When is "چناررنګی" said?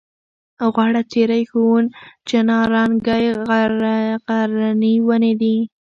2.27-3.25